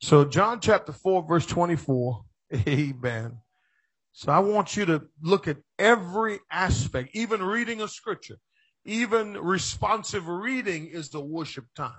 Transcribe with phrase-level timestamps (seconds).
[0.00, 2.24] So John chapter 4 verse 24.
[2.68, 3.38] Amen.
[4.12, 8.36] So I want you to look at every aspect, even reading a scripture,
[8.84, 11.92] even responsive reading is the worship time.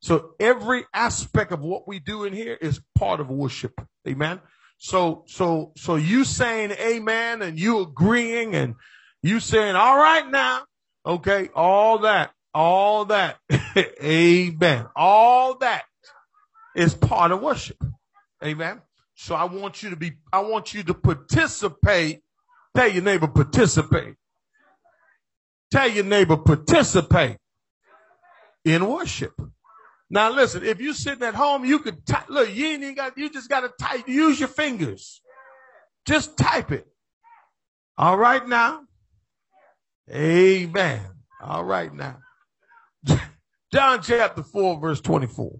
[0.00, 3.80] So every aspect of what we do in here is part of worship.
[4.06, 4.40] Amen.
[4.78, 8.74] So, so, so you saying amen and you agreeing and
[9.22, 10.62] you saying, all right now.
[11.04, 11.48] Okay.
[11.54, 13.38] All that, all that.
[14.02, 14.86] amen.
[14.94, 15.85] All that
[16.76, 17.82] is part of worship.
[18.44, 18.82] Amen.
[19.14, 22.20] So I want you to be, I want you to participate.
[22.76, 24.14] Tell your neighbor participate.
[25.70, 27.38] Tell your neighbor participate
[28.64, 29.32] in worship.
[30.10, 33.16] Now listen, if you're sitting at home, you could type, look, you ain't even got,
[33.16, 35.20] you just got to type, use your fingers.
[36.04, 36.86] Just type it.
[37.98, 38.82] All right now.
[40.10, 41.00] Amen.
[41.42, 42.18] All right now.
[43.72, 45.58] John chapter 4 verse 24.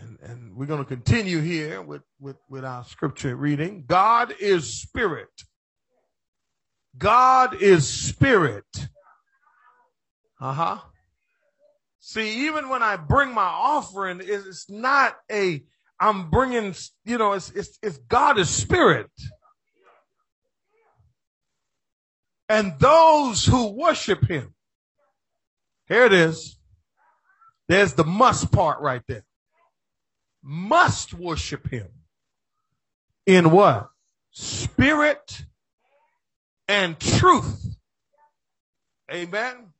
[0.00, 3.84] And, and we're going to continue here with, with, with our scripture reading.
[3.86, 5.28] God is spirit.
[6.96, 8.64] God is spirit.
[10.40, 10.78] Uh huh.
[12.00, 15.62] See, even when I bring my offering, it's not a,
[15.98, 19.10] I'm bringing, you know, it's, it's, it's God is spirit.
[22.48, 24.54] And those who worship him.
[25.88, 26.58] Here it is.
[27.68, 29.24] There's the must part right there.
[30.46, 31.88] Must worship him.
[33.24, 33.88] In what?
[34.30, 35.46] Spirit
[36.68, 37.76] and truth.
[39.10, 39.72] Amen.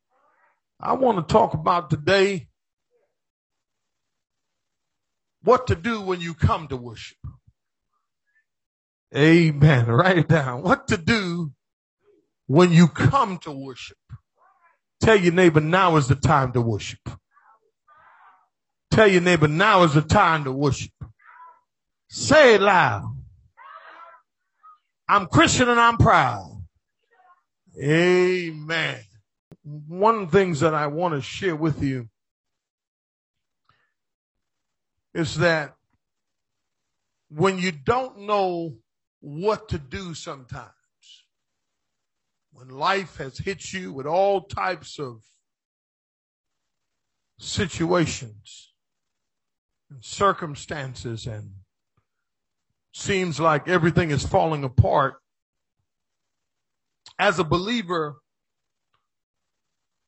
[0.81, 2.49] I want to talk about today
[5.43, 7.19] what to do when you come to worship.
[9.15, 9.87] Amen.
[9.89, 10.63] Write it down.
[10.63, 11.53] What to do
[12.47, 13.99] when you come to worship.
[15.01, 17.01] Tell your neighbor now is the time to worship.
[18.95, 20.93] Tell your neighbor now is the time to worship.
[22.09, 23.17] Say it loud.
[25.09, 26.63] I'm Christian and I'm proud.
[27.83, 29.01] Amen
[29.65, 32.09] one of the things that I want to share with you
[35.15, 35.75] is that
[37.31, 38.77] when you don't know
[39.21, 40.69] what to do sometimes,
[42.53, 45.23] when life has hit you with all types of
[47.39, 48.74] situations
[49.95, 51.51] and circumstances and
[52.93, 55.15] seems like everything is falling apart,
[57.19, 58.17] as a believer,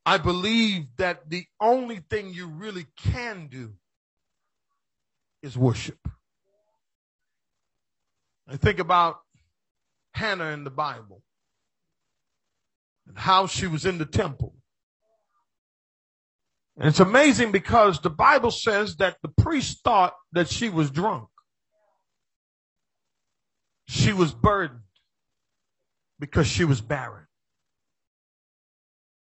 [0.04, 3.74] I believe that the only thing you really can do
[5.42, 5.98] is worship.
[8.48, 9.18] I think about
[10.14, 11.22] Hannah in the Bible
[13.06, 14.54] and how she was in the temple.
[16.76, 21.28] And it's amazing because the Bible says that the priest thought that she was drunk.
[23.88, 24.81] She was burdened
[26.19, 27.26] because she was barren.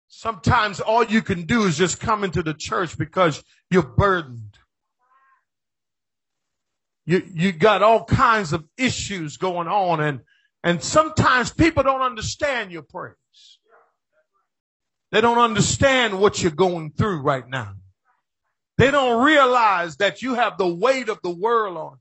[0.08, 4.58] Sometimes all you can do is just come into the church because you're burdened.
[7.06, 10.22] You, you got all kinds of issues going on and,
[10.64, 13.14] and sometimes people don't understand your praise.
[15.14, 17.76] They don't understand what you're going through right now.
[18.80, 21.98] They don't realize that you have the weight of the world on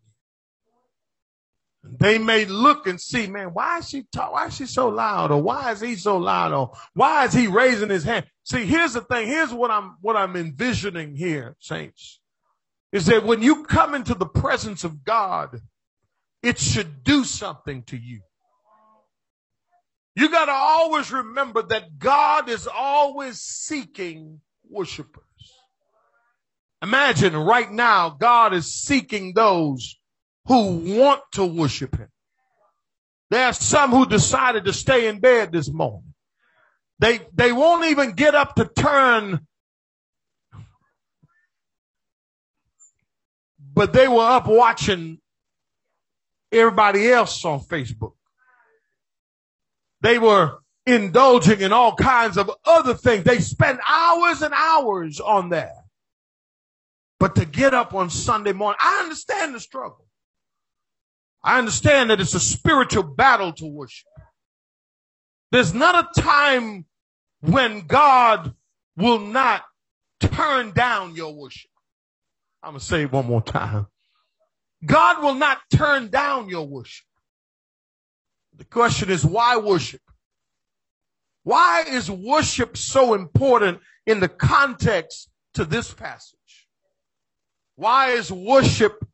[1.85, 1.97] you.
[2.01, 4.33] they may look and see, man, why is she talk?
[4.33, 5.31] Why is she so loud?
[5.31, 6.55] Or why is he so loud?
[6.55, 8.25] Or why is he raising his hand?
[8.45, 9.27] See, here's the thing.
[9.27, 12.19] Here's what I'm, what I'm envisioning here, saints,
[12.93, 15.61] is that when you come into the presence of God,
[16.43, 18.23] it should do something to you.
[20.15, 25.25] You got to always remember that God is always seeking worshipers.
[26.83, 29.99] Imagine right now, God is seeking those
[30.47, 32.09] who want to worship him.
[33.31, 36.13] There are some who decided to stay in bed this morning.
[36.99, 39.47] They, they won't even get up to turn,
[43.73, 45.19] but they were up watching
[46.51, 48.13] everybody else on Facebook.
[50.03, 53.25] They were indulging in all kinds of other things.
[53.25, 55.73] They spent hours and hours on that.
[57.21, 60.05] But to get up on Sunday morning, I understand the struggle.
[61.43, 64.09] I understand that it's a spiritual battle to worship.
[65.53, 66.85] There's not a time
[67.41, 68.55] when God
[68.97, 69.63] will not
[70.21, 71.71] turn down your worship.
[72.63, 73.87] I'm going to say it one more time.
[74.85, 77.05] God will not turn down your worship.
[78.63, 80.03] The question is, why worship?
[81.43, 86.69] Why is worship so important in the context to this passage?
[87.75, 89.05] Why is worship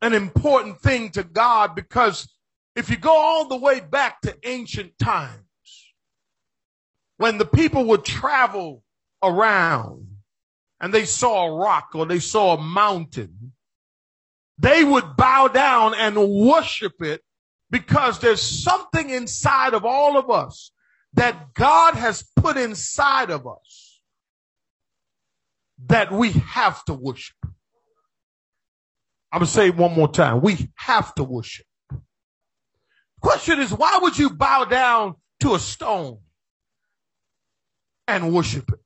[0.00, 1.74] an important thing to God?
[1.74, 2.32] Because
[2.76, 5.92] if you go all the way back to ancient times,
[7.16, 8.84] when the people would travel
[9.24, 10.06] around
[10.80, 13.54] and they saw a rock or they saw a mountain,
[14.56, 17.22] they would bow down and worship it
[17.72, 20.70] because there's something inside of all of us
[21.14, 24.00] that God has put inside of us
[25.86, 27.34] that we have to worship.
[29.32, 30.42] I'm going to say it one more time.
[30.42, 31.64] We have to worship.
[33.22, 36.18] Question is, why would you bow down to a stone
[38.06, 38.80] and worship it?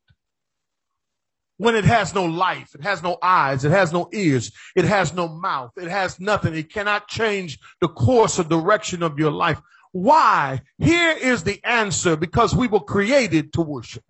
[1.59, 5.15] When it has no life, it has no eyes, it has no ears, it has
[5.15, 6.55] no mouth, it has nothing.
[6.55, 9.61] It cannot change the course or direction of your life.
[9.93, 10.61] Why?
[10.79, 14.05] Here is the answer because we were created to worship.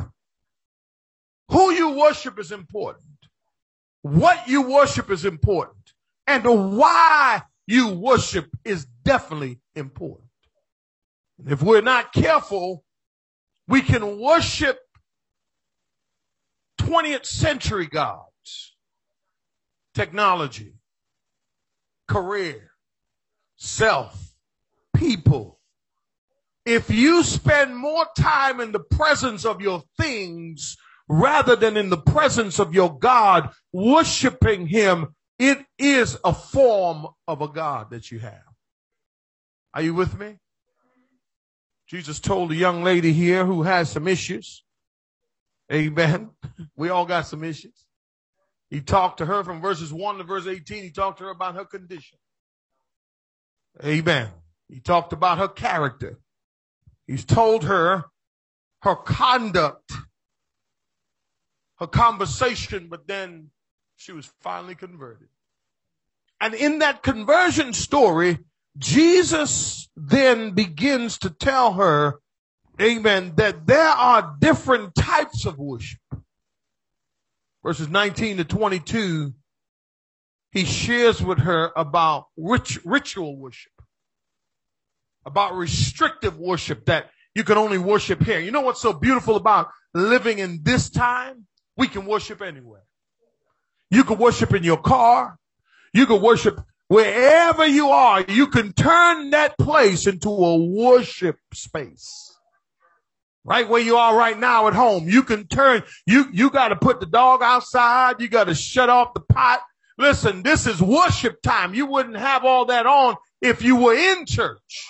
[1.51, 3.05] Who you worship is important.
[4.03, 5.77] What you worship is important.
[6.27, 10.29] And why you worship is definitely important.
[11.47, 12.85] If we're not careful,
[13.69, 14.79] we can worship
[16.87, 18.77] 20th century gods,
[19.95, 20.75] technology,
[22.07, 22.71] career,
[23.57, 24.35] self,
[24.95, 25.59] people.
[26.65, 30.77] If you spend more time in the presence of your things
[31.09, 35.09] rather than in the presence of your God, worshiping Him,
[35.41, 38.43] it is a form of a God that you have.
[39.75, 40.39] Are you with me?
[41.89, 44.63] Jesus told a young lady here who has some issues.
[45.73, 46.31] Amen.
[46.77, 47.87] We all got some issues.
[48.69, 50.83] He talked to her from verses 1 to verse 18.
[50.83, 52.19] He talked to her about her condition.
[53.85, 54.29] Amen.
[54.69, 56.19] He talked about her character.
[57.07, 58.05] He's told her
[58.83, 59.93] her conduct,
[61.79, 63.51] her conversation, but then
[63.97, 65.29] she was finally converted.
[66.41, 68.39] And in that conversion story,
[68.79, 72.21] Jesus then begins to tell her,
[72.81, 76.01] amen, that there are different types of worship.
[77.65, 79.35] Verses 19 to 22,
[80.53, 83.73] he shares with her about rich, ritual worship,
[85.25, 88.39] about restrictive worship that you can only worship here.
[88.39, 91.47] You know what's so beautiful about living in this time?
[91.77, 92.85] We can worship anywhere.
[93.91, 95.37] You can worship in your car.
[95.93, 98.25] You can worship wherever you are.
[98.29, 102.36] You can turn that place into a worship space.
[103.47, 105.09] Right where you are right now at home.
[105.09, 108.21] You can turn, you, you got to put the dog outside.
[108.21, 109.61] You got to shut off the pot.
[109.99, 111.73] Listen, this is worship time.
[111.73, 114.89] You wouldn't have all that on if you were in church.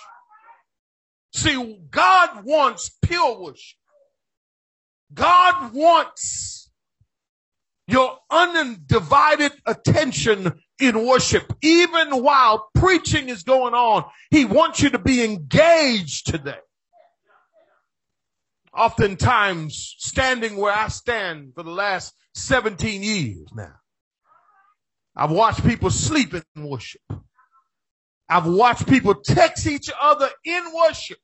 [1.34, 3.78] See, God wants pure worship.
[5.12, 6.70] God wants
[7.86, 14.04] your undivided attention in worship, even while preaching is going on.
[14.30, 16.58] He wants you to be engaged today.
[18.76, 23.74] Oftentimes, standing where I stand for the last 17 years now,
[25.16, 27.00] I've watched people sleep in worship.
[28.28, 31.18] I've watched people text each other in worship.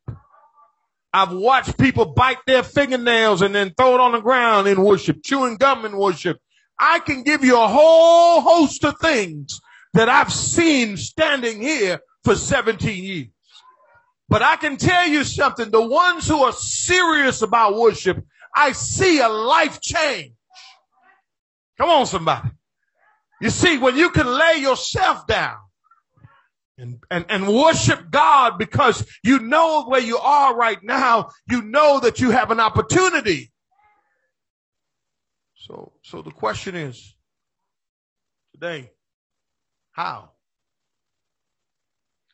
[1.13, 5.23] I've watched people bite their fingernails and then throw it on the ground in worship,
[5.23, 6.39] chewing gum in worship,
[6.79, 9.61] I can give you a whole host of things
[9.93, 13.29] that I've seen standing here for 17 years.
[14.33, 15.71] But I can tell you something.
[15.71, 18.25] The ones who are serious about worship,
[18.57, 20.33] I see a life change.
[21.79, 22.49] Come on, somebody.
[23.41, 25.59] You see, when you can lay yourself down
[26.79, 32.01] and, and, and worship God because you know where you are right now, you know
[32.01, 33.53] that you have an opportunity
[35.63, 37.15] so, so the question is
[38.53, 38.91] today,
[39.93, 40.31] how?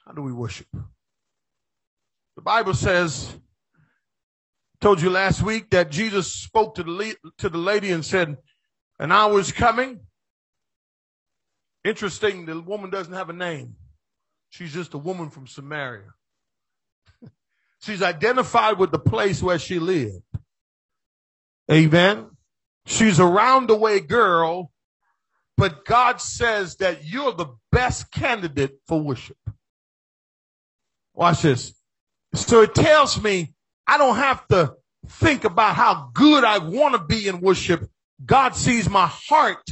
[0.06, 0.66] How do we worship?
[2.38, 3.36] The Bible says,
[4.80, 8.36] told you last week that Jesus spoke to the, to the lady and said,
[9.00, 9.98] an hour is coming.
[11.82, 13.74] Interesting, the woman doesn't have a name.
[14.50, 16.14] She's just a woman from Samaria.
[17.82, 20.22] She's identified with the place where she lived.
[21.68, 22.30] Amen.
[22.86, 24.70] She's a roundaway girl,
[25.56, 29.36] but God says that you're the best candidate for worship.
[31.14, 31.74] Watch this.
[32.34, 33.54] So it tells me
[33.86, 34.74] I don't have to
[35.06, 37.88] think about how good I want to be in worship.
[38.24, 39.70] God sees my heart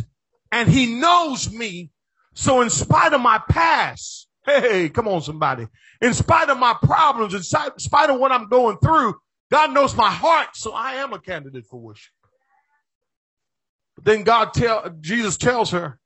[0.51, 1.91] and he knows me.
[2.35, 5.67] So in spite of my past, hey, come on somebody.
[6.01, 9.17] In spite of my problems, in spite of what I'm going through,
[9.51, 10.49] God knows my heart.
[10.55, 12.13] So I am a candidate for worship.
[13.97, 15.99] But then God tell, Jesus tells her,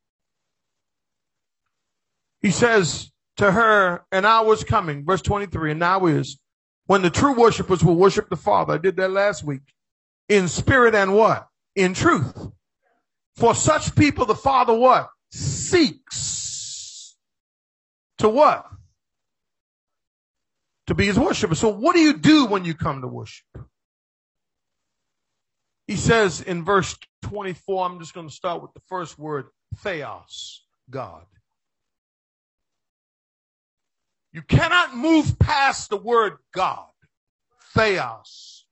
[2.41, 6.39] He says to her, an hour is coming, verse 23, and now is
[6.87, 8.75] when the true worshipers will worship the Father.
[8.75, 9.63] I did that last week.
[10.29, 11.49] In spirit and what?
[11.75, 12.37] In truth.
[13.37, 15.09] For such people, the Father what?
[15.33, 17.17] Seeks
[18.19, 18.67] to what?
[20.89, 21.55] To be his worshiper.
[21.55, 23.47] So what do you do when you come to worship?
[25.87, 29.47] He says in verse 24, I'm just going to start with the first word,
[29.79, 31.25] theos, God.
[34.33, 36.87] You cannot move past the word God,
[37.75, 38.67] theos,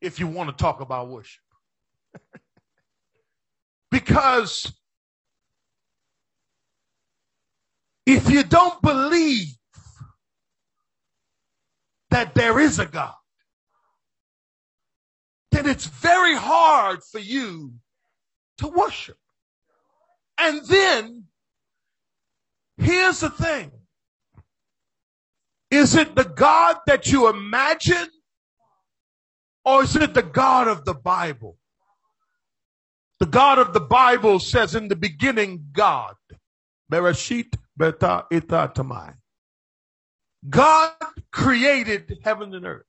[0.00, 1.42] if you want to talk about worship.
[3.90, 4.72] because
[8.06, 9.54] if you don't believe
[12.10, 13.14] that there is a God,
[15.52, 17.74] then it's very hard for you
[18.58, 19.16] to worship.
[20.38, 21.24] And then,
[22.78, 23.70] here's the thing.
[25.72, 28.08] Is it the God that you imagine?
[29.64, 31.56] Or is it the God of the Bible?
[33.20, 36.16] The God of the Bible says in the beginning, God.
[36.92, 39.14] Bereshit beta ita tamai.
[40.50, 40.92] God
[41.32, 42.84] created heaven and earth.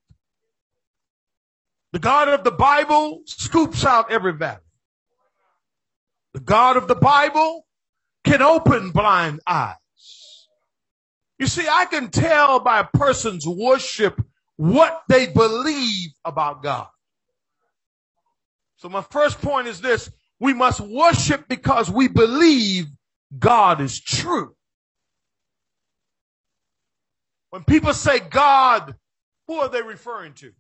[1.93, 4.59] The God of the Bible scoops out every valley.
[6.33, 7.65] The God of the Bible
[8.25, 9.75] can open blind eyes.
[11.43, 14.17] You see, I can tell by a person's worship
[14.55, 16.87] what they believe about God.
[18.77, 20.09] So my first point is this.
[20.39, 22.85] We must worship because we believe
[23.37, 24.55] God is true.
[27.49, 28.95] When people say God,
[29.47, 30.53] who are they referring to?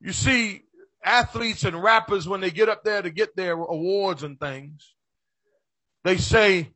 [0.00, 0.62] You see,
[1.04, 4.94] athletes and rappers, when they get up there to get their awards and things,
[6.04, 6.70] they say,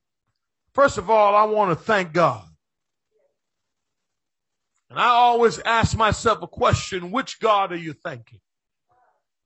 [0.79, 2.45] first of all, I want to thank God.
[4.89, 8.39] And I always ask myself a question, which God are you thanking?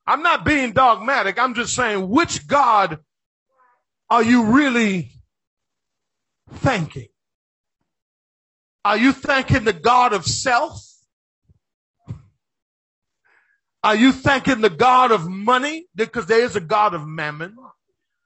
[0.07, 1.39] I'm not being dogmatic.
[1.39, 2.99] I'm just saying, which God
[4.11, 5.11] are you really
[6.57, 7.09] thanking?
[8.85, 10.87] Are you thanking the God of self?
[13.83, 15.87] Are you thanking the God of money?
[15.95, 17.57] Because there is a God of mammon,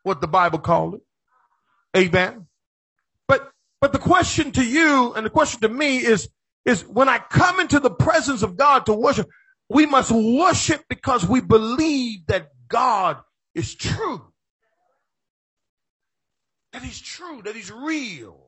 [0.02, 1.02] what the Bible called it.
[1.96, 2.48] Amen.
[3.28, 6.28] But, but the question to you and the question to me is,
[6.64, 9.28] is when I come into the presence of God to worship,
[9.68, 13.18] we must worship because we believe that God
[13.54, 14.32] is true.
[16.72, 18.46] That he's true, that he's real.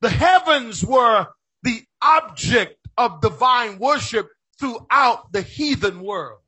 [0.00, 1.26] The heavens were
[1.62, 6.38] the object of divine worship throughout the heathen world.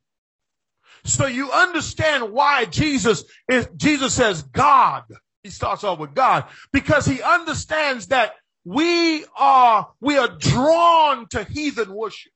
[1.05, 5.05] So you understand why Jesus is, Jesus says God.
[5.43, 8.35] He starts off with God because he understands that
[8.65, 12.33] we are, we are drawn to heathen worship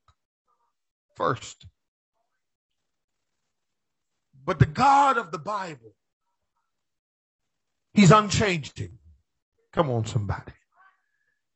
[1.14, 1.66] first.
[4.44, 5.94] But the God of the Bible,
[7.94, 8.98] he's unchanging.
[9.72, 10.52] Come on, somebody.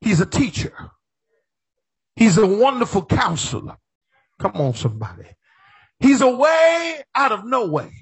[0.01, 0.91] He's a teacher.
[2.17, 3.77] He's a wonderful counselor.
[4.39, 5.27] Come on, somebody.
[5.99, 7.93] He's a way out of no way.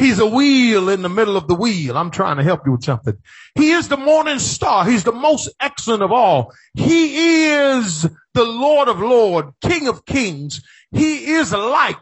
[0.00, 1.98] He's a wheel in the middle of the wheel.
[1.98, 3.18] I'm trying to help you with something.
[3.54, 4.86] He is the morning star.
[4.86, 6.54] He's the most excellent of all.
[6.72, 10.62] He is the Lord of Lords, King of Kings.
[10.90, 11.96] He is light.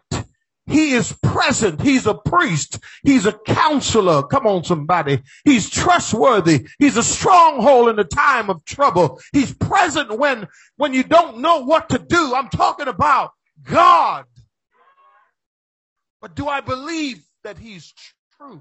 [0.69, 1.83] He is present.
[1.83, 2.79] He's a priest.
[3.03, 4.23] He's a counselor.
[4.23, 5.23] Come on, somebody.
[5.45, 6.69] He's trustworthy.
[6.79, 9.21] He's a stronghold in the time of trouble.
[9.33, 12.33] He's present when, when you don't know what to do.
[12.37, 13.33] I'm talking about
[13.65, 14.27] God.
[16.21, 17.93] But do I believe that he's
[18.37, 18.61] true?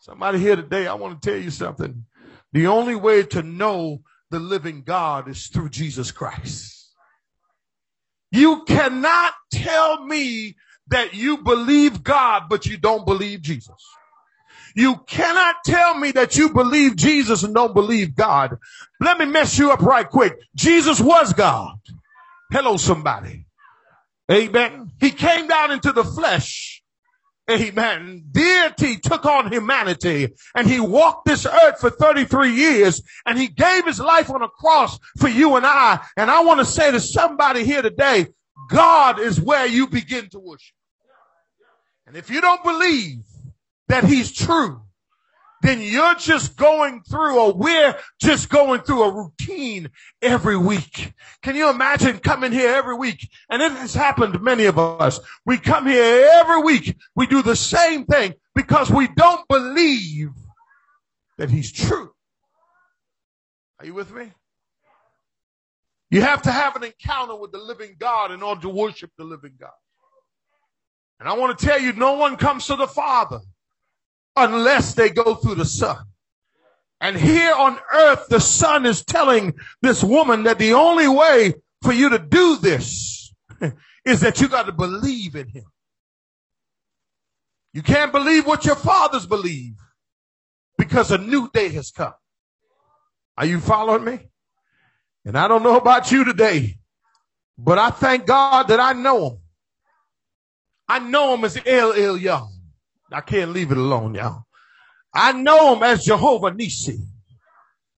[0.00, 2.06] Somebody here today, I want to tell you something.
[2.52, 6.90] The only way to know the living God is through Jesus Christ.
[8.32, 10.56] You cannot tell me
[10.88, 13.76] that you believe God, but you don't believe Jesus.
[14.74, 18.56] You cannot tell me that you believe Jesus and don't believe God.
[19.00, 20.34] Let me mess you up right quick.
[20.56, 21.76] Jesus was God.
[22.50, 23.46] Hello, somebody.
[24.30, 24.90] Amen.
[24.98, 26.81] He came down into the flesh
[27.50, 28.24] Amen.
[28.30, 33.84] Deity took on humanity and he walked this earth for 33 years and he gave
[33.84, 36.00] his life on a cross for you and I.
[36.16, 38.28] And I want to say to somebody here today,
[38.70, 40.74] God is where you begin to worship.
[42.06, 43.24] And if you don't believe
[43.88, 44.82] that he's true,
[45.62, 49.90] then you're just going through or we're just going through a routine
[50.20, 51.12] every week.
[51.42, 53.28] Can you imagine coming here every week?
[53.48, 55.20] And it has happened to many of us.
[55.46, 56.96] We come here every week.
[57.14, 60.32] We do the same thing because we don't believe
[61.38, 62.12] that he's true.
[63.78, 64.32] Are you with me?
[66.10, 69.24] You have to have an encounter with the living God in order to worship the
[69.24, 69.70] living God.
[71.20, 73.40] And I want to tell you, no one comes to the Father
[74.36, 75.98] unless they go through the Son.
[77.00, 81.92] And here on earth, the Son is telling this woman that the only way for
[81.92, 83.34] you to do this
[84.04, 85.64] is that you got to believe in Him.
[87.74, 89.74] You can't believe what your fathers believe
[90.78, 92.14] because a new day has come.
[93.36, 94.18] Are you following me?
[95.24, 96.76] And I don't know about you today,
[97.56, 99.38] but I thank God that I know him.
[100.88, 102.51] I know him as El Elyon.
[103.12, 104.44] I can't leave it alone, y'all.
[105.14, 106.98] I know him as Jehovah Nisi.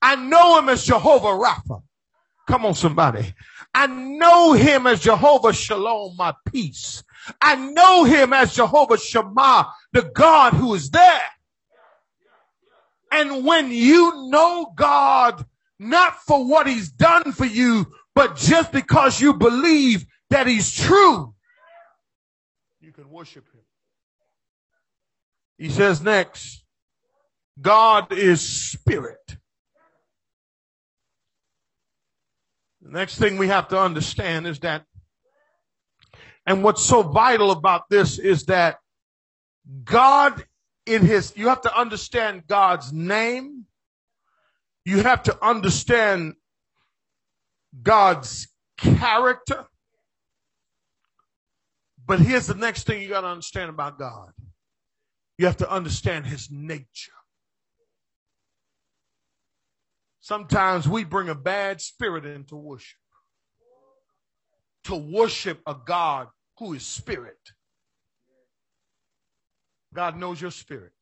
[0.03, 1.83] I know him as Jehovah Rapha.
[2.47, 3.35] Come on, somebody.
[3.73, 7.03] I know him as Jehovah Shalom, my peace.
[7.41, 11.23] I know him as Jehovah Shammah, the God who is there.
[13.11, 15.45] And when you know God,
[15.79, 21.35] not for what he's done for you, but just because you believe that he's true,
[22.81, 23.54] you can worship him.
[25.59, 26.65] He says next,
[27.61, 29.37] God is spirit.
[32.83, 34.85] The next thing we have to understand is that,
[36.47, 38.79] and what's so vital about this is that
[39.85, 40.45] God
[40.87, 43.65] in his, you have to understand God's name.
[44.85, 46.35] You have to understand
[47.83, 49.65] God's character.
[52.07, 54.33] But here's the next thing you got to understand about God.
[55.39, 57.13] You have to understand his nature.
[60.21, 62.99] Sometimes we bring a bad spirit into worship.
[64.85, 67.39] To worship a God who is spirit.
[69.93, 70.93] God knows your spirit.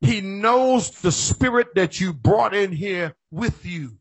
[0.00, 3.98] He knows the spirit that you brought in here with you.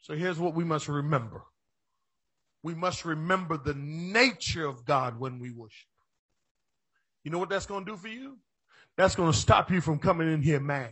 [0.00, 1.42] So here's what we must remember.
[2.62, 5.88] We must remember the nature of God when we worship.
[7.24, 8.38] You know what that's going to do for you?
[8.96, 10.90] That's going to stop you from coming in here man,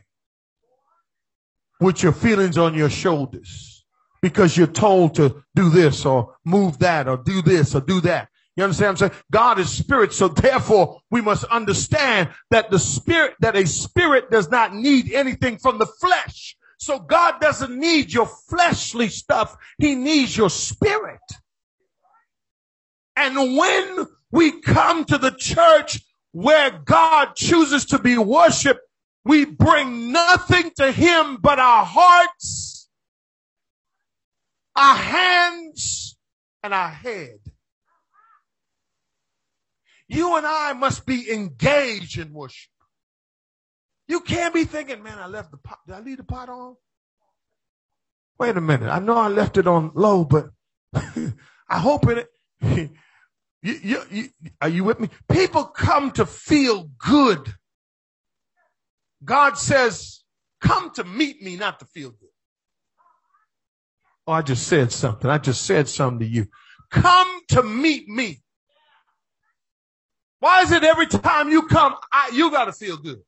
[1.81, 3.85] with your feelings on your shoulders
[4.23, 8.29] because you're told to do this or move that or do this or do that.
[8.57, 9.23] You understand what I'm saying?
[9.31, 10.13] God is spirit.
[10.13, 15.59] So therefore we must understand that the spirit, that a spirit does not need anything
[15.59, 16.57] from the flesh.
[16.79, 19.57] So God doesn't need your fleshly stuff.
[19.79, 21.21] He needs your spirit.
[23.17, 26.01] And when we come to the church
[26.33, 28.81] where God chooses to be worshiped,
[29.25, 32.89] we bring nothing to him but our hearts,
[34.77, 36.17] our hands,
[36.63, 37.39] and our head.
[40.09, 42.71] You and I must be engaged in worship.
[44.09, 45.79] You can't be thinking, man, I left the pot.
[45.87, 46.75] Did I leave the pot on?
[48.39, 48.89] Wait a minute.
[48.89, 50.51] I know I left it on low, but
[50.95, 52.29] I hope it.
[53.63, 54.29] you, you, you,
[54.61, 55.09] are you with me?
[55.31, 57.53] People come to feel good
[59.25, 60.23] God says,
[60.61, 62.29] come to meet me, not to feel good.
[64.27, 65.31] Oh, I just said something.
[65.31, 66.47] I just said something to you.
[66.91, 68.43] Come to meet me.
[70.39, 73.21] Why is it every time you come, I, you got to feel good?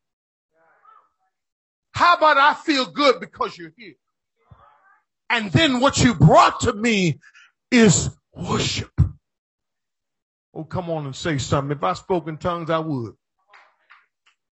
[1.92, 3.94] How about I feel good because you're here?
[5.28, 7.20] And then what you brought to me
[7.70, 8.91] is worship.
[10.54, 11.76] Oh, come on and say something.
[11.76, 13.14] If I spoke in tongues, I would.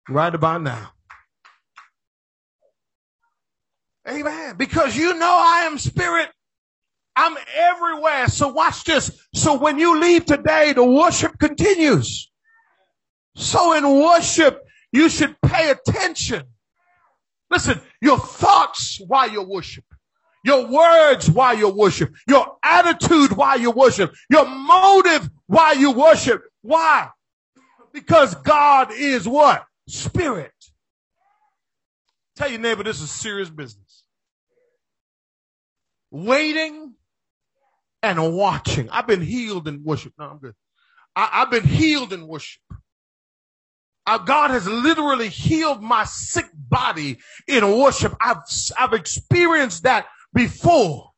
[0.10, 0.92] Right about now.
[4.08, 4.56] Amen.
[4.58, 6.30] Because you know I am spirit.
[7.16, 8.28] I'm everywhere.
[8.28, 9.28] So watch this.
[9.34, 12.32] So when you leave today, the worship continues.
[13.36, 16.44] So in worship, you should pay attention.
[17.50, 19.84] Listen, your thoughts while you worship,
[20.48, 26.42] your words while you worship, your attitude while you worship, your motive while you worship.
[26.62, 27.10] Why?
[27.94, 29.66] Because God is what?
[29.88, 30.52] Spirit.
[32.38, 34.04] Tell your neighbor this is serious business
[36.12, 36.94] waiting
[38.02, 38.90] and watching.
[38.90, 40.14] I've been healed in worship.
[40.18, 40.54] No, I'm good.
[41.16, 42.62] I, have been healed in worship.
[44.06, 48.16] Uh, God has literally healed my sick body in worship.
[48.22, 48.38] I've,
[48.80, 51.12] I've experienced that before.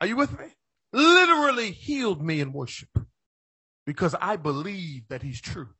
[0.00, 0.46] Are you with me?
[0.92, 2.90] Literally healed me in worship
[3.86, 5.70] because I believe that he's true.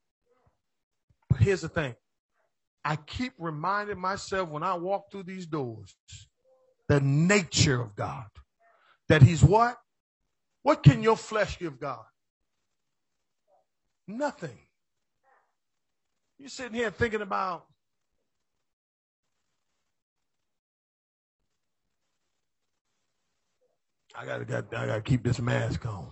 [1.28, 1.94] But here's the thing.
[2.84, 5.94] I keep reminding myself when I walk through these doors
[6.88, 8.26] the nature of God.
[9.08, 9.76] That he's what?
[10.62, 12.04] What can your flesh give God?
[14.06, 14.58] Nothing.
[16.38, 17.66] You're sitting here thinking about
[24.14, 26.08] I gotta, got, I gotta keep this mask on.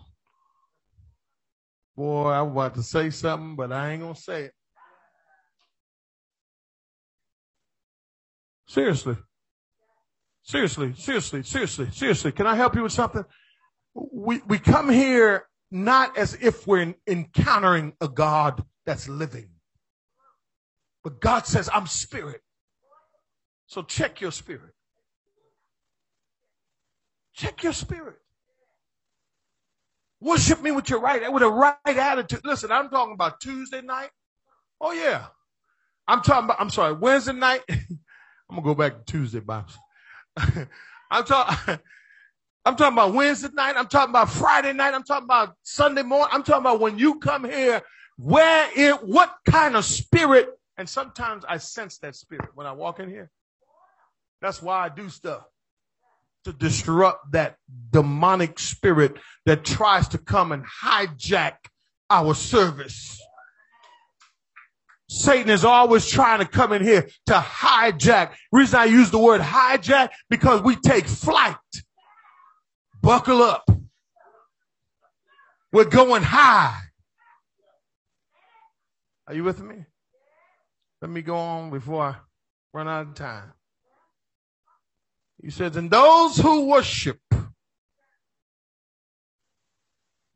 [1.96, 4.52] Boy, I was about to say something, but I ain't gonna say it.
[8.66, 9.16] Seriously.
[10.42, 12.32] Seriously, seriously, seriously, seriously.
[12.32, 13.24] Can I help you with something?
[13.94, 19.50] We, we come here not as if we're encountering a God that's living.
[21.04, 22.40] But God says, I'm spirit.
[23.66, 24.74] So check your spirit.
[27.34, 28.16] Check your spirit.
[30.20, 32.42] Worship me with your right, with a right attitude.
[32.44, 34.10] Listen, I'm talking about Tuesday night.
[34.80, 35.26] Oh yeah.
[36.06, 37.62] I'm talking about, I'm sorry, Wednesday night.
[37.68, 37.98] I'm
[38.50, 39.68] gonna go back to Tuesday, Bible.
[41.10, 41.78] I'm talking,
[42.64, 43.76] I'm talking about Wednesday night.
[43.76, 44.94] I'm talking about Friday night.
[44.94, 46.28] I'm talking about Sunday morning.
[46.32, 47.82] I'm talking about when you come here,
[48.16, 53.00] where it, what kind of spirit, and sometimes I sense that spirit when I walk
[53.00, 53.30] in here.
[54.40, 55.44] That's why I do stuff
[56.44, 57.56] to disrupt that
[57.90, 61.54] demonic spirit that tries to come and hijack
[62.10, 63.20] our service.
[65.08, 68.32] Satan is always trying to come in here to hijack.
[68.50, 71.56] Reason I use the word hijack because we take flight.
[73.02, 73.68] Buckle up.
[75.72, 76.78] We're going high.
[79.26, 79.84] Are you with me?
[81.00, 82.16] Let me go on before I
[82.72, 83.52] run out of time.
[85.42, 87.18] He says, and those who worship,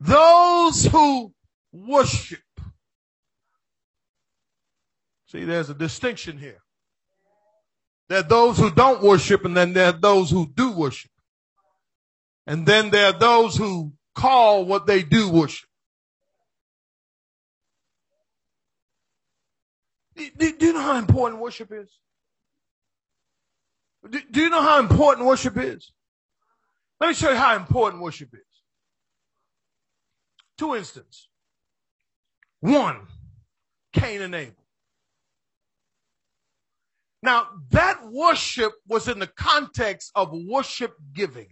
[0.01, 1.33] those who
[1.73, 2.41] worship.
[5.29, 6.59] See, there's a distinction here.
[8.09, 11.11] There are those who don't worship, and then there are those who do worship.
[12.47, 15.69] And then there are those who call what they do worship.
[20.17, 21.89] Do, do you know how important worship is?
[24.11, 25.93] Do, do you know how important worship is?
[27.01, 28.41] Let me show you how important worship is.
[30.57, 31.29] Two instances.
[32.61, 33.07] One,
[33.93, 34.55] Cain and Abel.
[37.23, 41.49] Now, that worship was in the context of worship giving.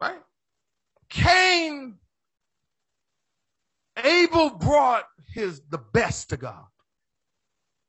[0.00, 0.20] Right?
[1.08, 1.96] Cain,
[3.96, 6.66] Abel brought his, the best to God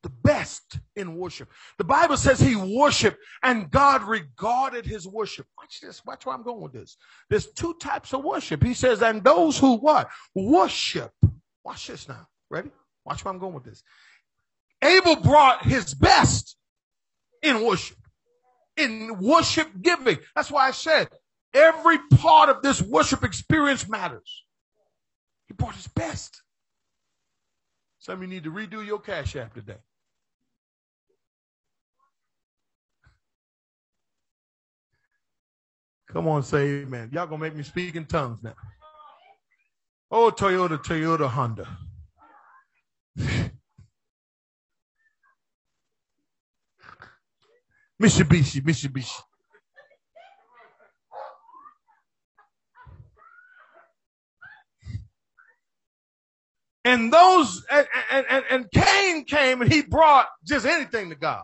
[0.05, 1.49] the best in worship.
[1.79, 5.47] The Bible says he worshiped and God regarded his worship.
[5.57, 6.05] Watch this.
[6.05, 6.95] Watch where I'm going with this.
[7.27, 8.61] There's two types of worship.
[8.61, 10.07] He says, and those who what?
[10.35, 11.11] Worship.
[11.63, 12.27] Watch this now.
[12.51, 12.69] Ready?
[13.03, 13.81] Watch where I'm going with this.
[14.83, 16.55] Abel brought his best
[17.41, 17.97] in worship.
[18.77, 20.19] In worship giving.
[20.35, 21.07] That's why I said
[21.51, 24.43] every part of this worship experience matters.
[25.47, 26.43] He brought his best.
[27.97, 29.79] Some of you need to redo your cash app today.
[36.15, 37.09] Come on, say amen.
[37.11, 38.53] Y'all gonna make me speak in tongues now.
[40.09, 41.67] Oh, Toyota, Toyota, Honda.
[48.01, 49.19] Mitsubishi, Mitsubishi.
[56.85, 57.87] And those, and,
[58.29, 61.43] and, and Cain came and he brought just anything to God.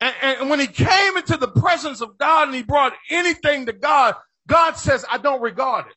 [0.00, 3.72] And, and when he came into the presence of God and he brought anything to
[3.72, 4.14] God,
[4.46, 5.94] God says, I don't regard it.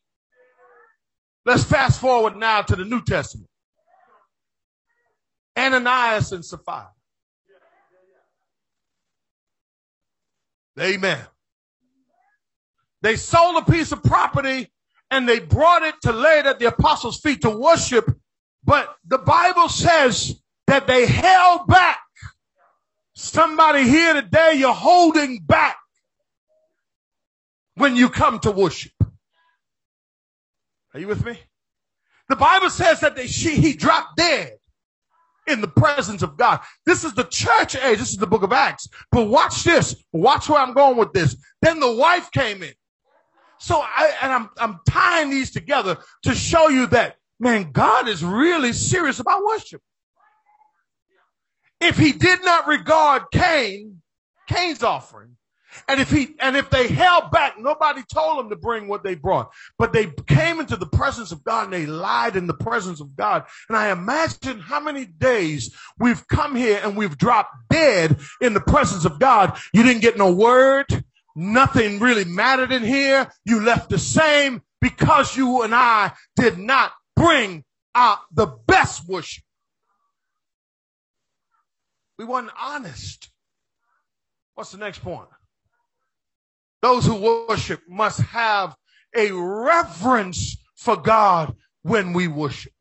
[1.46, 3.50] Let's fast forward now to the New Testament.
[5.58, 6.90] Ananias and Sapphira.
[10.80, 11.20] Amen.
[13.02, 14.72] They sold a piece of property
[15.10, 18.10] and they brought it to lay it at the apostles' feet to worship.
[18.64, 22.00] But the Bible says that they held back
[23.22, 25.78] Somebody here today, you're holding back
[27.76, 28.94] when you come to worship.
[30.96, 31.40] Are you with me?
[32.30, 34.54] The Bible says that they, she, he dropped dead
[35.46, 36.62] in the presence of God.
[36.88, 38.00] This is the church age.
[38.00, 38.88] This is the book of Acts.
[39.12, 39.96] But watch this.
[40.12, 41.36] Watch where I'm going with this.
[41.62, 42.74] Then the wife came in.
[43.60, 48.26] So I, and I'm, I'm tying these together to show you that, man, God is
[48.26, 49.80] really serious about worship.
[51.82, 54.02] If he did not regard Cain,
[54.48, 55.36] Cain's offering,
[55.88, 59.16] and if he, and if they held back, nobody told them to bring what they
[59.16, 63.00] brought, but they came into the presence of God and they lied in the presence
[63.00, 63.46] of God.
[63.70, 68.62] And I imagine how many days we've come here and we've dropped dead in the
[68.62, 69.58] presence of God.
[69.74, 71.04] You didn't get no word.
[71.36, 73.32] Nothing really mattered in here.
[73.46, 77.64] You left the same because you and I did not bring
[77.96, 79.44] out the best worship.
[82.22, 83.32] We weren't honest.
[84.54, 85.28] What's the next point?
[86.84, 87.16] Those who
[87.50, 88.76] worship must have
[89.16, 92.74] a reverence for God when we worship.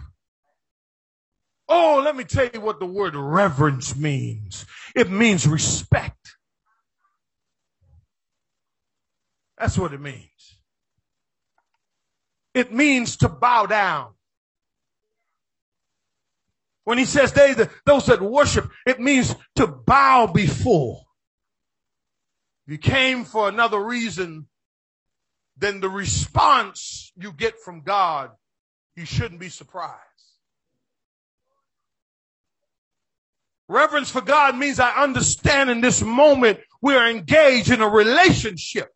[1.71, 4.67] Oh, let me tell you what the word reverence means.
[4.95, 6.37] It means respect.
[9.57, 10.59] That's what it means.
[12.53, 14.11] It means to bow down.
[16.85, 21.03] When he says they, the, those that worship, it means to bow before.
[22.67, 24.47] You came for another reason,
[25.57, 28.31] then the response you get from God,
[28.97, 29.97] you shouldn't be surprised.
[33.69, 38.93] Reverence for God means I understand in this moment we are engaged in a relationship.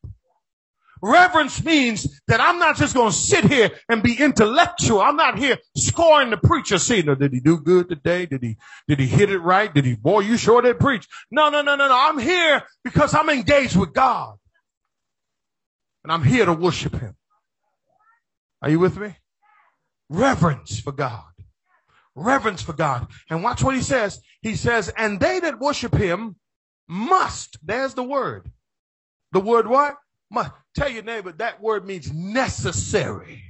[1.07, 5.03] Reverence means that I'm not just going to sit here and be intellectual.
[5.03, 8.25] I'm not here scoring the preacher, seeing, did he do good today?
[8.25, 8.57] Did he,
[8.89, 9.73] did he hit it right?
[9.73, 11.07] Did he, boy, you sure did preach?
[11.31, 11.95] No, no, no, no, no.
[11.95, 14.37] I'm here because I'm engaged with God.
[16.05, 17.15] And I'm here to worship him.
[18.63, 19.15] Are you with me?
[20.09, 21.25] Reverence for God.
[22.15, 23.09] Reverence for God.
[23.29, 24.23] And watch what he says.
[24.41, 26.37] He says, and they that worship him
[26.89, 27.59] must.
[27.63, 28.51] There's the word.
[29.33, 29.97] The word what?
[30.31, 30.51] Must.
[30.75, 33.43] Tell your neighbor that word means necessary.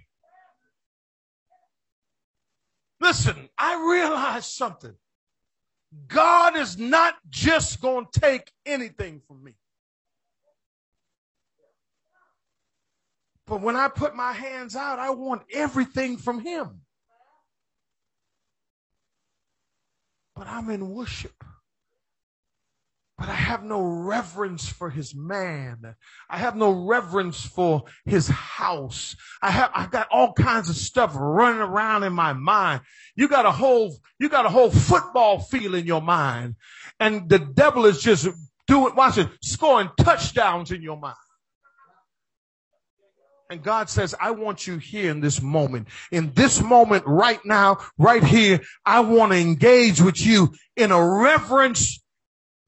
[3.01, 4.95] Listen, I realize something.
[6.09, 9.55] God is not just going to take anything from me.
[13.47, 16.81] But when I put my hands out, I want everything from Him.
[20.35, 21.45] But I'm in worship
[23.25, 25.95] but I have no reverence for his man.
[26.29, 29.17] I have no reverence for his house.
[29.41, 32.83] I have, I've got all kinds of stuff running around in my mind.
[33.17, 36.57] You got a whole, you got a whole football field in your mind
[37.01, 38.29] and the devil is just
[38.67, 41.17] doing, watch it, scoring touchdowns in your mind.
[43.49, 45.89] And God says, I want you here in this moment.
[46.13, 51.23] In this moment right now, right here, I want to engage with you in a
[51.23, 52.03] reverence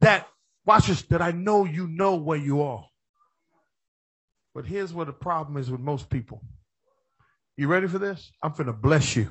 [0.00, 0.26] that
[0.66, 2.84] Watch this, that I know you know where you are.
[4.52, 6.42] But here's what the problem is with most people.
[7.56, 8.32] You ready for this?
[8.42, 9.30] I'm going to bless you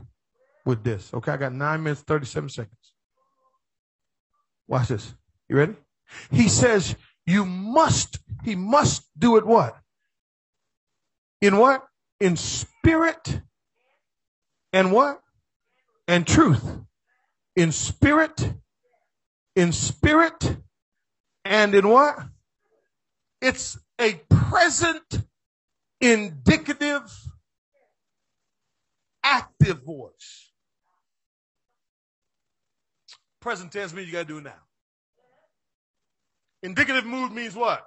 [0.65, 1.13] with this.
[1.13, 2.93] Okay, I got nine minutes, 37 seconds.
[4.67, 5.13] Watch this.
[5.49, 5.75] You ready?
[6.31, 6.95] He says,
[7.25, 9.75] you must, he must do it what?
[11.41, 11.83] In what?
[12.19, 13.41] In spirit
[14.71, 15.19] and what?
[16.07, 16.63] And truth.
[17.55, 18.53] In spirit,
[19.55, 20.57] in spirit
[21.45, 22.17] and in what?
[23.39, 25.21] It's a present,
[26.01, 27.03] indicative,
[29.23, 30.51] active voice.
[33.39, 34.53] Present tense means you got to do it now.
[36.63, 37.85] Indicative mood means what?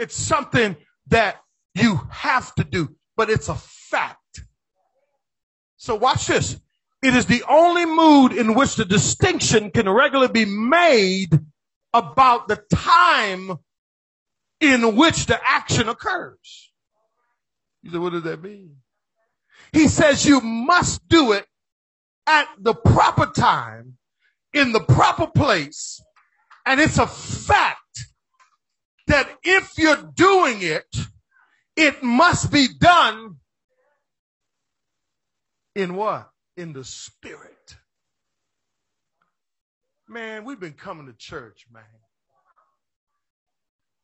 [0.00, 1.40] It's something that
[1.76, 4.18] you have to do, but it's a fact.
[5.76, 6.58] So watch this.
[7.02, 11.38] It is the only mood in which the distinction can regularly be made
[11.94, 13.58] about the time
[14.60, 16.72] in which the action occurs.
[17.82, 18.76] You say, what does that mean?
[19.72, 21.46] He says you must do it
[22.26, 23.96] at the proper time,
[24.52, 26.02] in the proper place,
[26.66, 27.78] and it's a fact
[29.06, 30.96] that if you're doing it,
[31.76, 33.36] it must be done
[35.74, 36.30] in what?
[36.56, 37.76] In the spirit.
[40.14, 41.82] Man, we've been coming to church, man.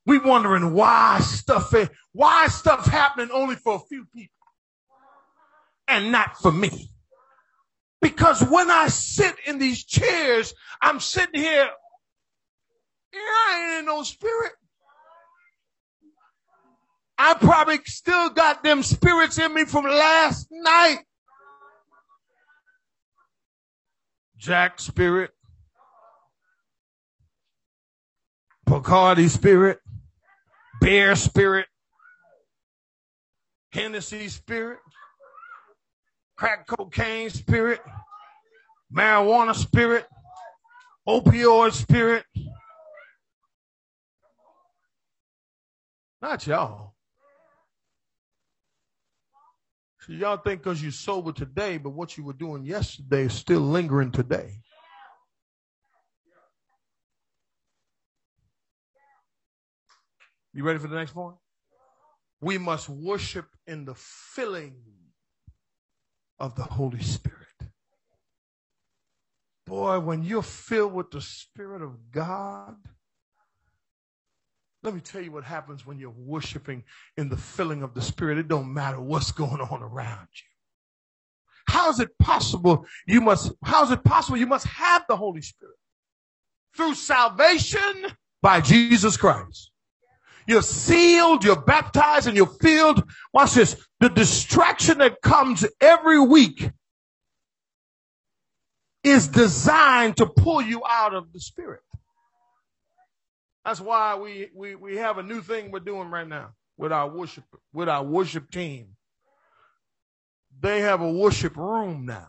[0.05, 1.73] We wondering why stuff
[2.11, 4.35] why stuff happening only for a few people
[5.87, 6.89] and not for me.
[8.01, 11.69] Because when I sit in these chairs, I'm sitting here,
[13.13, 14.51] I ain't in no spirit.
[17.17, 21.05] I probably still got them spirits in me from last night.
[24.35, 25.31] Jack spirit,
[28.71, 29.79] Bacardi spirit,
[30.79, 31.67] bear spirit,
[33.73, 34.79] Hennessy spirit,
[36.37, 37.81] crack cocaine spirit,
[38.95, 40.05] marijuana spirit,
[41.05, 42.23] opioid spirit.
[46.21, 46.95] Not y'all.
[49.99, 53.59] So y'all think because you're sober today, but what you were doing yesterday is still
[53.59, 54.61] lingering today.
[60.53, 61.35] You ready for the next one?
[62.41, 64.75] We must worship in the filling
[66.39, 67.37] of the Holy Spirit.
[69.65, 72.75] Boy, when you're filled with the Spirit of God,
[74.83, 76.83] Let me tell you what happens when you're worshiping
[77.15, 78.39] in the filling of the Spirit.
[78.39, 80.47] It don't matter what's going on around you.
[81.67, 85.41] How is it possible you must, how is it possible you must have the Holy
[85.41, 85.75] Spirit?
[86.75, 88.07] Through salvation
[88.41, 89.70] by Jesus Christ.
[90.51, 93.09] You're sealed, you're baptized, and you're filled.
[93.31, 93.81] Watch this.
[94.01, 96.69] The distraction that comes every week
[99.01, 101.79] is designed to pull you out of the Spirit.
[103.63, 107.07] That's why we, we, we have a new thing we're doing right now with our
[107.07, 108.97] worship, with our worship team.
[110.59, 112.27] They have a worship room now.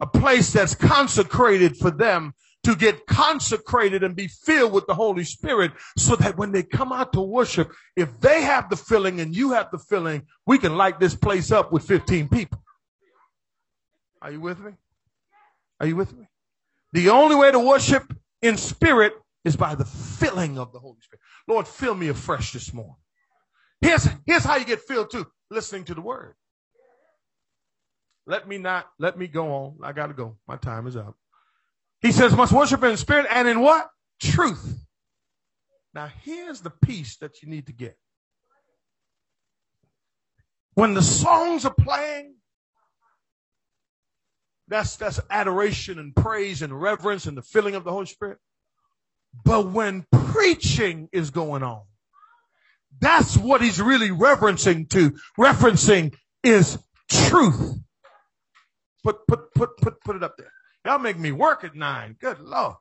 [0.00, 5.24] A place that's consecrated for them to get consecrated and be filled with the Holy
[5.24, 9.34] Spirit so that when they come out to worship, if they have the filling and
[9.34, 12.62] you have the filling, we can light this place up with 15 people.
[14.20, 14.72] Are you with me?
[15.80, 16.28] Are you with me?
[16.92, 21.20] The only way to worship in spirit is by the filling of the Holy Spirit.
[21.48, 22.94] Lord, fill me afresh this morning.
[23.80, 25.26] Here's, here's how you get filled too.
[25.50, 26.36] Listening to the word.
[28.26, 29.78] Let me not, let me go on.
[29.82, 30.36] I gotta go.
[30.46, 31.16] My time is up.
[32.02, 33.88] He says, must worship in spirit and in what?
[34.20, 34.78] Truth.
[35.94, 37.96] Now here's the piece that you need to get.
[40.74, 42.34] When the songs are playing,
[44.68, 48.38] that's, that's adoration and praise and reverence and the filling of the Holy Spirit.
[49.44, 51.82] But when preaching is going on,
[53.00, 55.14] that's what he's really referencing to.
[55.38, 56.78] Referencing is
[57.10, 57.78] truth.
[59.04, 60.52] Put, put, put, put, put it up there.
[60.84, 62.16] Y'all make me work at nine.
[62.20, 62.76] Good Lord.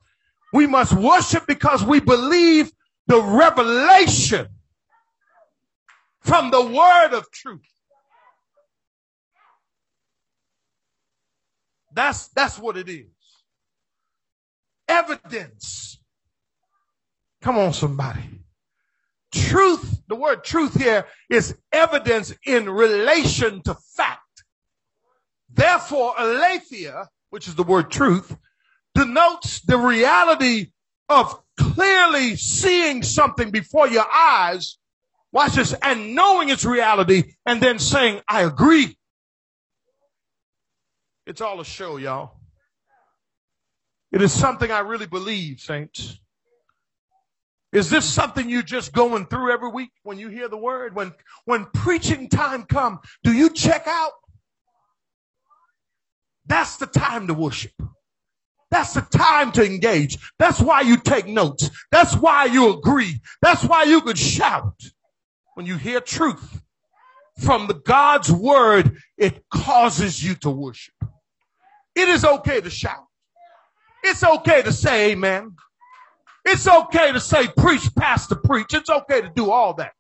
[0.54, 2.72] We must worship because we believe
[3.08, 4.48] the revelation
[6.22, 7.62] from the word of truth.
[11.94, 13.08] That's, that's what it is.
[14.88, 15.92] Evidence
[17.42, 18.22] Come on, somebody.
[19.34, 24.44] Truth, the word truth here is evidence in relation to fact.
[25.52, 28.38] Therefore, aletheia, which is the word truth,
[28.94, 30.67] denotes the reality
[31.10, 34.78] of clearly seeing something before your eyes,
[35.32, 38.98] watch this, and knowing its reality, and then saying, I agree.
[41.26, 42.38] It's all a show, y'all.
[44.12, 46.20] It is something I really believe, saints.
[47.72, 50.94] Is this something you just going through every week when you hear the word?
[50.94, 51.13] When,
[51.46, 54.12] when preaching time come, do you check out?
[56.45, 57.73] That's the time to worship.
[58.69, 60.17] That's the time to engage.
[60.39, 61.69] That's why you take notes.
[61.91, 63.19] That's why you agree.
[63.41, 64.82] That's why you could shout
[65.56, 66.62] when you hear truth
[67.38, 68.97] from the God's word.
[69.17, 70.93] It causes you to worship.
[71.95, 73.06] It is okay to shout.
[74.04, 75.56] It's okay to say amen.
[76.45, 78.73] It's okay to say, preach, pastor, preach.
[78.73, 79.91] It's okay to do all that.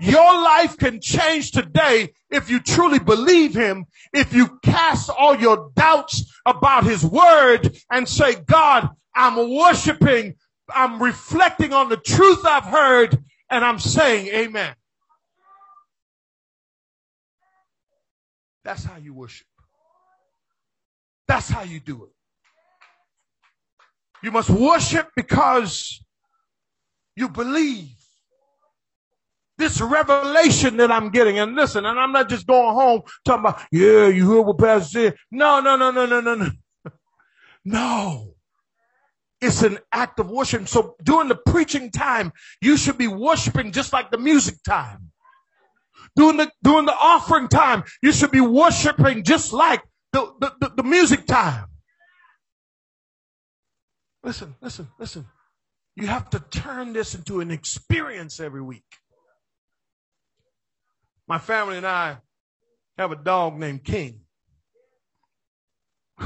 [0.00, 5.70] Your life can change today if you truly believe him, if you cast all your
[5.74, 10.34] doubts about his word and say, God, I'm worshiping,
[10.68, 13.18] I'm reflecting on the truth I've heard,
[13.50, 14.74] and I'm saying amen.
[18.64, 19.46] That's how you worship.
[21.26, 22.10] That's how you do it.
[24.22, 26.02] You must worship because
[27.16, 27.97] you believe.
[29.58, 33.60] This revelation that I'm getting, and listen, and I'm not just going home talking about,
[33.72, 35.16] yeah, you heard what Pastor said.
[35.32, 36.50] No, no, no, no, no, no, no.
[37.64, 38.34] No.
[39.40, 40.66] It's an act of worship.
[40.68, 45.10] So during the preaching time, you should be worshiping just like the music time.
[46.16, 50.72] During the, during the offering time, you should be worshiping just like the, the, the,
[50.78, 51.66] the music time.
[54.22, 55.26] Listen, listen, listen.
[55.94, 58.84] You have to turn this into an experience every week.
[61.28, 62.16] My family and I
[62.96, 64.22] have a dog named King.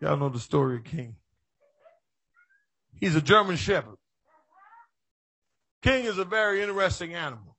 [0.00, 1.16] Y'all know the story of King.
[2.98, 3.98] He's a German Shepherd.
[5.82, 7.56] King is a very interesting animal.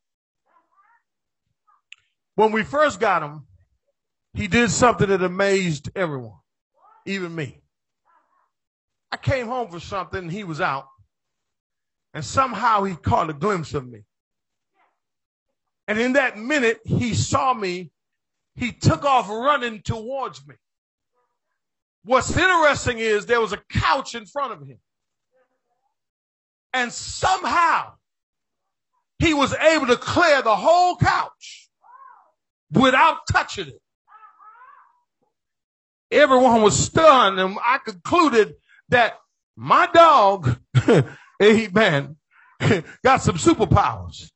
[2.35, 3.45] When we first got him,
[4.33, 6.39] he did something that amazed everyone,
[7.05, 7.61] even me.
[9.11, 10.87] I came home for something, he was out,
[12.13, 14.03] and somehow he caught a glimpse of me.
[15.89, 17.89] And in that minute, he saw me.
[18.55, 20.53] He took off running towards me.
[22.03, 24.77] What's interesting is there was a couch in front of him.
[26.73, 27.93] And somehow
[29.17, 31.69] he was able to clear the whole couch
[32.71, 33.81] without touching it.
[36.11, 38.53] Everyone was stunned and I concluded
[38.89, 39.17] that
[39.55, 40.55] my dog,
[41.41, 42.17] amen,
[43.03, 44.29] got some superpowers.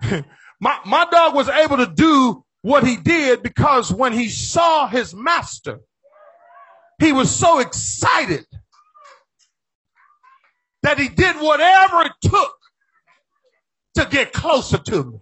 [0.60, 5.14] my, my dog was able to do what he did because when he saw his
[5.14, 5.80] master,
[7.00, 8.46] he was so excited
[10.82, 12.56] that he did whatever it took
[13.94, 15.18] to get closer to me.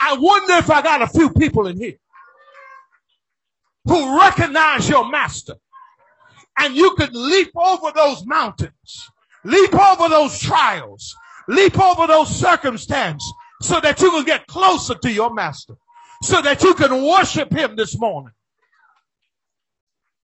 [0.00, 1.96] I wonder if I got a few people in here
[3.84, 5.54] who recognize your master
[6.58, 9.10] and you could leap over those mountains,
[9.44, 11.14] leap over those trials,
[11.48, 15.74] leap over those circumstances so that you can get closer to your master,
[16.22, 18.32] so that you can worship him this morning.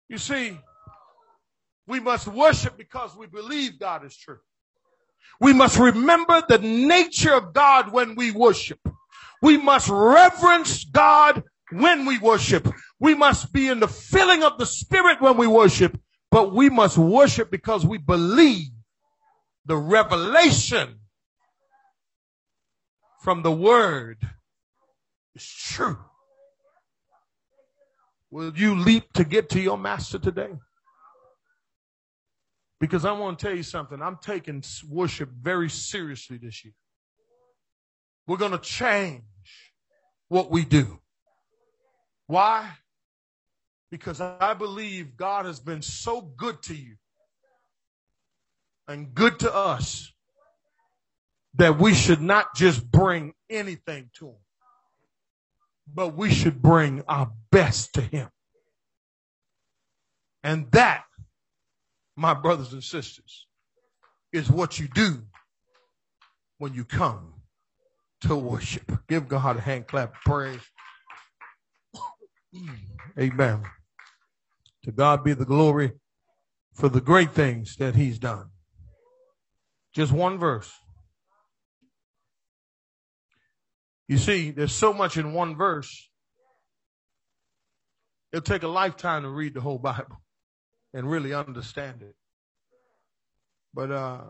[0.08, 0.58] You see,
[1.86, 4.38] we must worship because we believe God is true.
[5.40, 8.78] We must remember the nature of God when we worship.
[9.42, 12.68] We must reverence God when we worship.
[13.00, 15.98] We must be in the filling of the Spirit when we worship,
[16.30, 18.70] but we must worship because we believe
[19.66, 21.00] the revelation
[23.24, 24.18] from the Word
[25.34, 25.98] is true.
[28.30, 30.50] Will you leap to get to your master today?
[32.78, 34.02] Because I want to tell you something.
[34.02, 36.74] I'm taking worship very seriously this year.
[38.26, 39.22] We're going to change
[40.28, 41.00] what we do.
[42.26, 42.72] Why?
[43.90, 46.96] Because I believe God has been so good to you
[48.86, 50.13] and good to us
[51.56, 54.36] that we should not just bring anything to Him,
[55.92, 58.28] but we should bring our best to Him.
[60.42, 61.04] And that
[62.16, 63.46] my brothers and sisters,
[64.32, 65.22] is what you do
[66.58, 67.34] when you come
[68.20, 68.90] to worship.
[69.08, 70.60] Give God a hand clap of praise.
[73.18, 73.62] Amen.
[74.84, 75.92] To God be the glory
[76.74, 78.50] for the great things that He's done.
[79.94, 80.72] Just one verse.
[84.08, 86.10] You see, there's so much in one verse.
[88.32, 90.20] It'll take a lifetime to read the whole Bible
[90.92, 92.14] and really understand it.
[93.72, 94.20] But uh,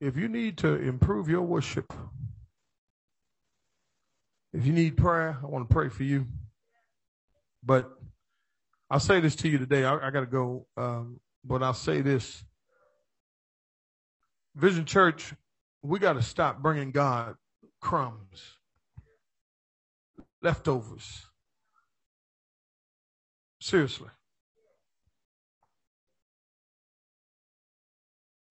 [0.00, 1.92] if you need to improve your worship,
[4.52, 6.26] if you need prayer, I want to pray for you.
[7.62, 7.90] But
[8.90, 9.84] I'll say this to you today.
[9.84, 12.44] I, I got to go, um, but I'll say this.
[14.54, 15.34] Vision Church,
[15.82, 17.34] we got to stop bringing God
[17.80, 18.58] crumbs,
[20.44, 21.26] leftovers.
[23.60, 24.10] Seriously.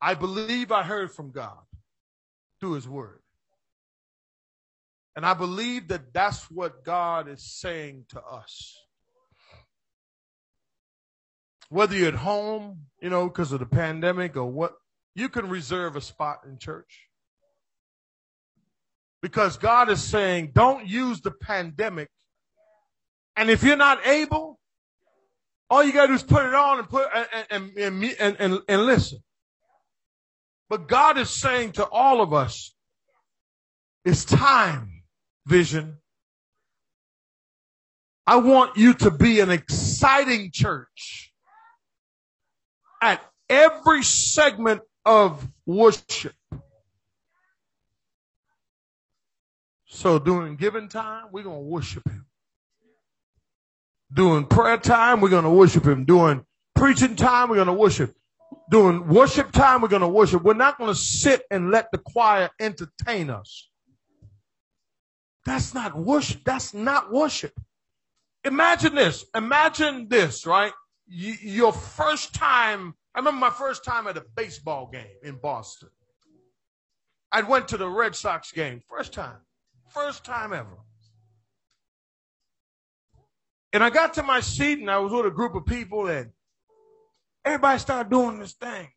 [0.02, 1.60] I believe I heard from God
[2.60, 3.20] through his word.
[5.16, 8.76] And I believe that that's what God is saying to us.
[11.70, 14.74] Whether you're at home, you know, because of the pandemic or what,
[15.14, 17.08] you can reserve a spot in church.
[19.24, 22.10] Because God is saying, don't use the pandemic.
[23.38, 24.60] And if you're not able,
[25.70, 27.08] all you gotta do is put it on and put,
[27.50, 29.20] and, and, and, and, and listen.
[30.70, 32.76] But God is saying to all of us,
[34.04, 35.04] it's time,
[35.46, 36.00] vision.
[38.28, 41.32] I want you to be an exciting church
[43.02, 46.34] at every segment of worship.
[49.94, 52.26] So during giving time, we're going to worship him.
[54.12, 56.06] During prayer time, we're going to worship him.
[56.06, 58.16] During preaching time, we're going to worship
[58.70, 60.44] during worship time, we're going to worship.
[60.44, 63.70] We're not going to sit and let the choir entertain us.
[65.46, 66.42] That's not worship.
[66.46, 67.54] That's not worship.
[68.44, 69.26] Imagine this.
[69.36, 70.72] Imagine this, right?
[71.08, 72.96] Your first time.
[73.14, 75.90] I remember my first time at a baseball game in Boston.
[77.32, 78.82] I went to the Red Sox game.
[78.90, 79.38] First time.
[79.94, 80.78] First time ever.
[83.72, 86.32] And I got to my seat and I was with a group of people and
[87.46, 88.88] Everybody started doing this thing.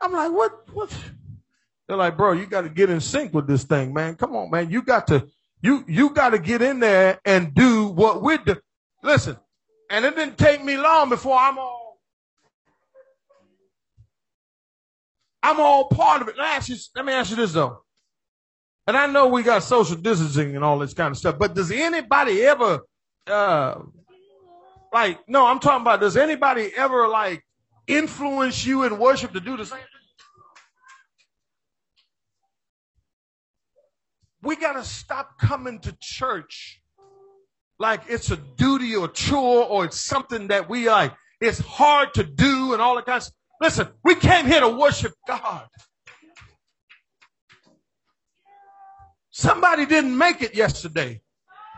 [0.00, 0.96] I'm like, what, what?
[1.86, 4.14] They're like, bro, you got to get in sync with this thing, man.
[4.14, 4.70] Come on, man.
[4.70, 5.26] You got to,
[5.60, 8.58] you, you got to get in there and do what we're doing.
[9.02, 9.36] Listen,
[9.90, 12.00] and it didn't take me long before I'm all,
[15.42, 16.36] I'm all part of it.
[16.38, 17.82] Let me ask you, let me ask you this though.
[18.90, 21.70] And I know we got social distancing and all this kind of stuff, but does
[21.70, 22.80] anybody ever,
[23.28, 23.76] uh,
[24.92, 27.44] like, no, I'm talking about does anybody ever like
[27.86, 29.86] influence you in worship to do the same thing?
[34.42, 36.82] We got to stop coming to church
[37.78, 42.24] like it's a duty or chore or it's something that we like, it's hard to
[42.24, 43.36] do and all that kind of stuff.
[43.60, 45.68] Listen, we came here to worship God.
[49.40, 51.22] Somebody didn't make it yesterday.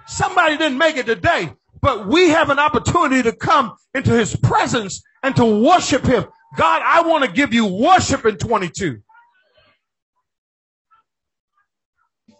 [0.08, 1.52] Somebody didn't make it today.
[1.80, 6.24] But we have an opportunity to come into his presence and to worship him.
[6.56, 9.00] God, I want to give you worship in 22.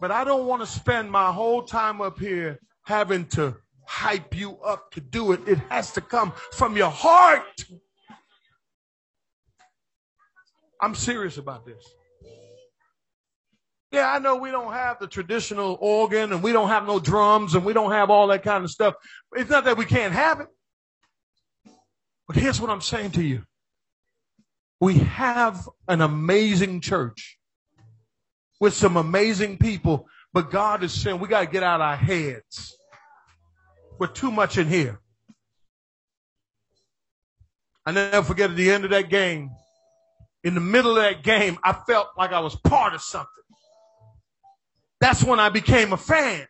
[0.00, 3.54] But I don't want to spend my whole time up here having to
[3.86, 5.46] hype you up to do it.
[5.46, 7.64] It has to come from your heart.
[10.80, 11.94] I'm serious about this.
[13.92, 17.54] Yeah, I know we don't have the traditional organ and we don't have no drums
[17.54, 18.94] and we don't have all that kind of stuff.
[19.36, 20.48] It's not that we can't have it.
[22.26, 23.42] But here's what I'm saying to you.
[24.80, 27.38] We have an amazing church
[28.58, 32.74] with some amazing people, but God is saying we got to get out our heads.
[33.98, 35.00] We're too much in here.
[37.84, 39.50] I never forget at the end of that game,
[40.44, 43.41] in the middle of that game, I felt like I was part of something.
[45.02, 46.46] That's when I became a fan.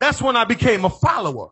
[0.00, 1.50] That's when I became a follower.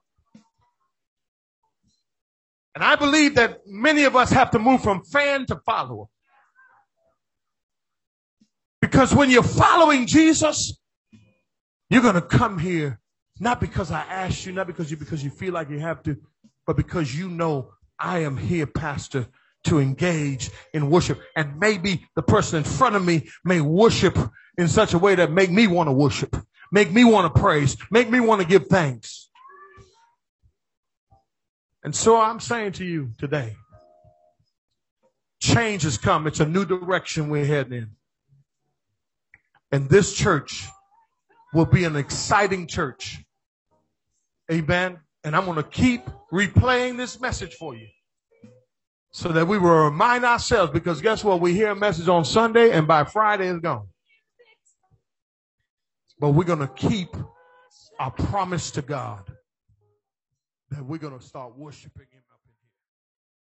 [2.75, 6.07] And I believe that many of us have to move from fan to follower.
[8.81, 10.79] Because when you're following Jesus,
[11.91, 13.01] you're going to come here
[13.39, 16.17] not because I asked you, not because you because you feel like you have to,
[16.67, 19.27] but because you know I am here, pastor,
[19.65, 21.21] to engage in worship.
[21.37, 24.19] And maybe the person in front of me may worship
[24.57, 26.37] in such a way that make me want to worship,
[26.73, 29.29] make me want to praise, make me want to give thanks.
[31.83, 33.57] And so I'm saying to you today,
[35.41, 36.27] change has come.
[36.27, 37.91] It's a new direction we're heading in.
[39.73, 40.67] And this church
[41.55, 43.19] will be an exciting church.
[44.51, 44.99] Amen.
[45.25, 46.03] And I'm going to keep
[46.33, 47.87] replaying this message for you
[49.13, 51.41] so that we will remind ourselves because guess what?
[51.41, 53.89] We hear a message on Sunday and by Friday it's gone.
[56.19, 57.17] But we're going to keep
[57.99, 59.25] our promise to God
[60.71, 62.20] that we're going to start worshiping Him.